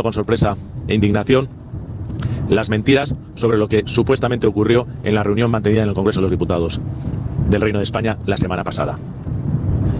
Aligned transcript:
con 0.00 0.14
sorpresa 0.14 0.56
e 0.88 0.94
indignación 0.94 1.48
las 2.48 2.70
mentiras 2.70 3.14
sobre 3.34 3.58
lo 3.58 3.68
que 3.68 3.82
supuestamente 3.86 4.46
ocurrió 4.46 4.86
en 5.04 5.14
la 5.14 5.22
reunión 5.22 5.50
mantenida 5.50 5.82
en 5.82 5.88
el 5.88 5.94
Congreso 5.94 6.20
de 6.20 6.22
los 6.22 6.30
Diputados 6.30 6.80
del 7.50 7.60
Reino 7.60 7.78
de 7.78 7.84
España 7.84 8.16
la 8.24 8.36
semana 8.36 8.64
pasada. 8.64 8.98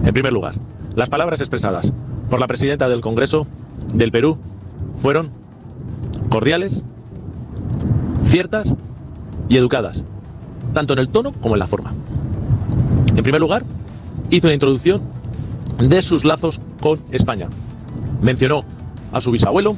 En 0.03 0.13
primer 0.13 0.33
lugar, 0.33 0.55
las 0.95 1.09
palabras 1.09 1.41
expresadas 1.41 1.93
por 2.29 2.39
la 2.39 2.47
presidenta 2.47 2.89
del 2.89 3.01
Congreso 3.01 3.45
del 3.93 4.11
Perú 4.11 4.37
fueron 5.01 5.29
cordiales, 6.29 6.83
ciertas 8.25 8.75
y 9.49 9.57
educadas, 9.57 10.03
tanto 10.73 10.93
en 10.93 10.99
el 10.99 11.09
tono 11.09 11.31
como 11.33 11.55
en 11.55 11.59
la 11.59 11.67
forma. 11.67 11.93
En 13.15 13.23
primer 13.23 13.41
lugar, 13.41 13.63
hizo 14.29 14.47
una 14.47 14.53
introducción 14.53 15.01
de 15.77 16.01
sus 16.01 16.25
lazos 16.25 16.59
con 16.81 16.99
España. 17.11 17.49
Mencionó 18.21 18.63
a 19.13 19.21
su 19.21 19.31
bisabuelo, 19.31 19.75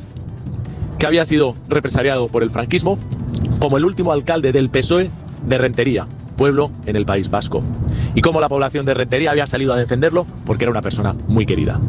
que 0.98 1.05
había 1.05 1.25
sido 1.25 1.55
represaliado 1.67 2.27
por 2.27 2.43
el 2.43 2.49
franquismo 2.49 2.98
como 3.59 3.77
el 3.77 3.85
último 3.85 4.12
alcalde 4.12 4.52
del 4.52 4.70
PSOE 4.70 5.09
de 5.45 5.57
Rentería, 5.57 6.07
pueblo 6.38 6.71
en 6.85 6.95
el 6.95 7.05
País 7.05 7.30
Vasco, 7.30 7.63
y 8.16 8.21
cómo 8.21 8.41
la 8.41 8.49
población 8.49 8.85
de 8.85 8.93
Rentería 8.93 9.31
había 9.31 9.48
salido 9.48 9.73
a 9.73 9.77
defenderlo 9.77 10.26
porque 10.45 10.63
era 10.63 10.71
una 10.71 10.81
persona 10.81 11.16
muy 11.27 11.45
querida. 11.45 11.79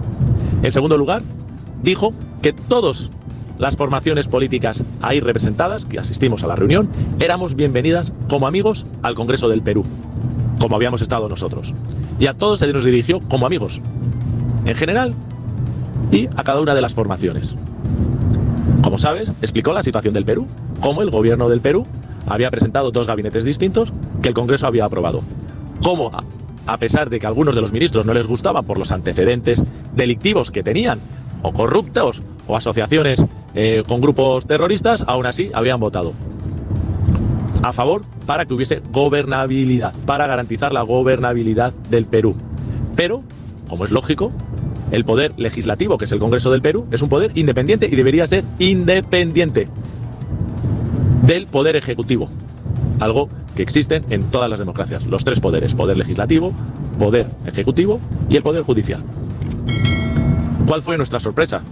En 0.63 0.73
segundo 0.73 0.99
lugar, 0.99 1.23
dijo 1.83 2.13
que 2.43 2.53
todas 2.53 3.11
las 3.59 3.77
formaciones 3.77 4.29
políticas 4.29 4.85
ahí 5.01 5.21
representadas, 5.21 5.87
que 5.87 5.99
asistimos 5.99 6.45
a 6.45 6.47
la 6.47 6.57
reunión, 6.57 6.89
éramos 7.21 7.55
bienvenidas 7.55 8.13
como 8.29 8.47
amigos 8.47 8.85
al 9.03 9.15
Congreso 9.15 9.49
del 9.49 9.63
Perú, 9.63 9.85
como 10.61 10.77
habíamos 10.77 11.03
estado 11.03 11.29
nosotros. 11.29 11.73
Y 12.19 12.27
a 12.27 12.35
todos 12.35 12.59
se 12.59 12.73
nos 12.73 12.85
dirigió 12.85 13.21
como 13.21 13.47
amigos, 13.47 13.81
en 14.65 14.75
general 14.75 15.15
y 16.11 16.29
a 16.37 16.45
cada 16.45 16.61
una 16.61 16.75
de 16.75 16.81
las 16.81 16.95
formaciones. 16.95 17.55
Como 18.83 18.99
sabes, 18.99 19.33
explicó 19.43 19.73
la 19.73 19.83
situación 19.83 20.15
del 20.15 20.25
Perú, 20.25 20.47
cómo 20.81 21.03
el 21.03 21.11
gobierno 21.11 21.49
del 21.49 21.61
Perú 21.61 21.87
había 22.27 22.51
presentado 22.51 22.91
dos 22.91 23.07
gabinetes 23.07 23.45
distintos 23.45 23.93
que 24.23 24.29
el 24.29 24.35
Congreso 24.35 24.67
había 24.67 24.85
aprobado. 24.85 25.23
Cómo, 25.83 26.11
a 26.67 26.77
pesar 26.79 27.11
de 27.11 27.19
que 27.19 27.27
algunos 27.27 27.55
de 27.55 27.61
los 27.61 27.73
ministros 27.73 28.07
no 28.07 28.15
les 28.15 28.27
gustaban 28.27 28.65
por 28.65 28.79
los 28.79 28.93
antecedentes 28.93 29.65
delictivos 29.95 30.51
que 30.51 30.63
tenían, 30.63 30.99
o 31.43 31.53
corruptos, 31.53 32.23
o 32.47 32.57
asociaciones 32.57 33.25
eh, 33.55 33.83
con 33.87 34.01
grupos 34.01 34.47
terroristas, 34.47 35.05
aún 35.07 35.27
así 35.27 35.51
habían 35.53 35.81
votado 35.81 36.13
a 37.63 37.73
favor 37.73 38.03
para 38.27 38.45
que 38.45 38.55
hubiese 38.55 38.83
gobernabilidad, 38.93 39.93
para 40.07 40.27
garantizar 40.27 40.73
la 40.73 40.83
gobernabilidad 40.83 41.73
del 41.91 42.05
Perú. 42.07 42.37
Pero, 42.95 43.23
como 43.69 43.85
es 43.85 43.91
lógico, 43.91 44.33
el 44.91 45.05
poder 45.05 45.33
legislativo, 45.37 45.99
que 45.99 46.05
es 46.05 46.13
el 46.13 46.19
Congreso 46.19 46.51
del 46.51 46.63
Perú, 46.63 46.87
es 46.91 47.03
un 47.03 47.09
poder 47.09 47.33
independiente 47.35 47.89
y 47.91 47.97
debería 47.97 48.27
ser 48.27 48.45
independiente 48.59 49.69
del 51.23 51.47
poder 51.47 51.77
ejecutivo. 51.77 52.29
Algo 53.01 53.29
que 53.57 53.63
existe 53.63 54.03
en 54.11 54.25
todas 54.25 54.49
las 54.49 54.59
democracias. 54.59 55.07
Los 55.07 55.25
tres 55.25 55.41
poderes, 55.41 55.75
poder 55.75 55.97
legislativo, 55.97 56.53
poder 56.99 57.27
ejecutivo 57.47 58.01
y 58.29 58.37
el 58.37 58.43
poder 58.43 58.63
judicial. 58.63 59.03
¿Cuál 60.67 60.83
fue 60.83 60.97
nuestra 60.97 61.21
sorpresa 61.21 61.63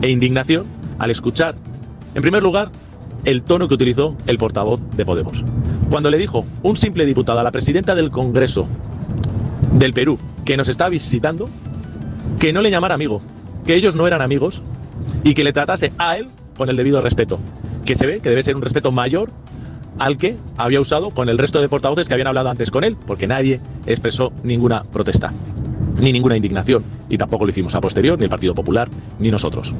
e 0.00 0.10
indignación 0.10 0.64
al 0.98 1.10
escuchar, 1.10 1.54
en 2.14 2.22
primer 2.22 2.42
lugar, 2.42 2.70
el 3.24 3.42
tono 3.42 3.68
que 3.68 3.74
utilizó 3.74 4.16
el 4.26 4.38
portavoz 4.38 4.80
de 4.96 5.04
Podemos? 5.04 5.44
Cuando 5.90 6.10
le 6.10 6.18
dijo 6.18 6.44
un 6.62 6.76
simple 6.76 7.04
diputado 7.06 7.40
a 7.40 7.42
la 7.42 7.50
presidenta 7.50 7.94
del 7.94 8.10
Congreso 8.10 8.66
del 9.72 9.92
Perú 9.92 10.18
que 10.44 10.56
nos 10.56 10.68
está 10.68 10.88
visitando, 10.88 11.48
que 12.38 12.52
no 12.52 12.62
le 12.62 12.70
llamara 12.70 12.94
amigo, 12.94 13.20
que 13.66 13.74
ellos 13.74 13.96
no 13.96 14.06
eran 14.06 14.22
amigos 14.22 14.62
y 15.24 15.34
que 15.34 15.44
le 15.44 15.52
tratase 15.52 15.92
a 15.98 16.16
él 16.16 16.28
con 16.56 16.68
el 16.68 16.76
debido 16.76 17.00
respeto, 17.00 17.38
que 17.84 17.94
se 17.94 18.06
ve 18.06 18.20
que 18.20 18.28
debe 18.28 18.42
ser 18.42 18.56
un 18.56 18.62
respeto 18.62 18.92
mayor 18.92 19.30
al 19.98 20.16
que 20.16 20.36
había 20.56 20.80
usado 20.80 21.10
con 21.10 21.28
el 21.28 21.38
resto 21.38 21.60
de 21.60 21.68
portavoces 21.68 22.06
que 22.06 22.14
habían 22.14 22.28
hablado 22.28 22.50
antes 22.50 22.70
con 22.70 22.84
él, 22.84 22.96
porque 23.06 23.26
nadie 23.26 23.60
expresó 23.86 24.32
ninguna 24.44 24.84
protesta, 24.84 25.32
ni 25.98 26.12
ninguna 26.12 26.36
indignación, 26.36 26.84
y 27.08 27.18
tampoco 27.18 27.44
lo 27.44 27.50
hicimos 27.50 27.74
a 27.74 27.80
posterior, 27.80 28.16
ni 28.18 28.24
el 28.24 28.30
Partido 28.30 28.54
Popular, 28.54 28.88
ni 29.18 29.30
nosotros. 29.30 29.74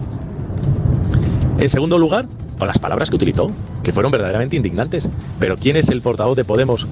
En 1.59 1.69
segundo 1.69 1.99
lugar, 1.99 2.27
con 2.59 2.69
las 2.69 2.79
palabras 2.79 3.11
que 3.11 3.17
utilizó, 3.17 3.51
que 3.83 3.93
fueron 3.93 4.13
verdaderamente 4.13 4.57
indignantes. 4.57 5.09
Pero 5.39 5.57
¿quién 5.57 5.77
es 5.77 5.89
el 5.89 6.03
portavoz 6.03 6.37
de 6.37 6.45
Podemos 6.45 6.87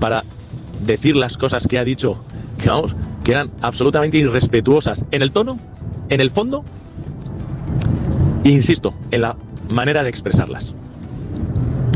para 0.00 0.24
decir 0.84 1.16
las 1.16 1.36
cosas 1.36 1.66
que 1.66 1.78
ha 1.78 1.84
dicho, 1.84 2.16
que 2.58 2.68
vamos, 2.68 2.94
que 3.24 3.32
eran 3.32 3.50
absolutamente 3.60 4.18
irrespetuosas 4.18 5.04
en 5.10 5.22
el 5.22 5.32
tono, 5.32 5.58
en 6.08 6.20
el 6.20 6.30
fondo, 6.30 6.64
e 8.44 8.50
insisto, 8.50 8.94
en 9.10 9.22
la 9.22 9.36
manera 9.68 10.02
de 10.02 10.10
expresarlas. 10.10 10.74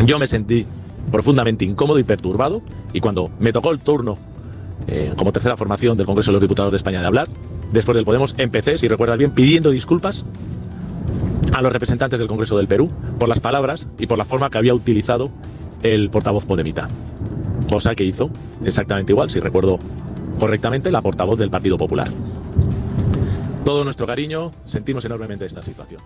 Yo 0.05 0.19
me 0.19 0.27
sentí 0.27 0.67
profundamente 1.11 1.65
incómodo 1.65 1.99
y 1.99 2.05
perturbado 2.05 2.63
y 2.93 3.01
cuando 3.01 3.31
me 3.39 3.53
tocó 3.53 3.71
el 3.71 3.81
turno 3.81 4.19
eh, 4.89 5.13
como 5.17 5.33
tercera 5.33 5.57
formación 5.57 5.97
del 5.97 6.07
Congreso 6.07 6.31
de 6.31 6.35
los 6.35 6.43
Diputados 6.43 6.73
de 6.73 6.77
España 6.77 7.01
de 7.01 7.07
hablar, 7.07 7.29
después 7.73 7.97
del 7.97 8.05
Podemos 8.05 8.35
empecé, 8.39 8.79
si 8.79 8.89
recuerdas 8.89 9.19
bien, 9.19 9.33
pidiendo 9.33 9.71
disculpas 9.71 10.25
a 11.53 11.63
los 11.63 11.73
representantes 11.73 12.19
del 12.19 12.29
Congreso 12.29 12.57
del 12.57 12.69
Perú 12.69 12.91
por 13.19 13.29
las 13.29 13.41
palabras 13.41 13.87
y 13.99 14.07
por 14.07 14.19
la 14.19 14.25
forma 14.25 14.51
que 14.51 14.59
había 14.59 14.75
utilizado 14.75 15.31
el 15.83 16.11
portavoz 16.11 16.45
podemita. 16.45 16.89
Cosa 17.71 17.95
que 17.95 18.05
hizo 18.05 18.31
exactamente 18.65 19.13
igual, 19.13 19.31
si 19.31 19.41
recuerdo 19.41 19.79
correctamente, 20.39 20.91
la 20.91 21.03
portavoz 21.03 21.39
del 21.39 21.51
Partido 21.51 21.79
Popular. 21.79 22.11
Todo 23.65 23.85
nuestro 23.85 24.07
cariño, 24.07 24.53
sentimos 24.65 25.05
enormemente 25.05 25.45
esta 25.45 25.63
situación. 25.63 26.01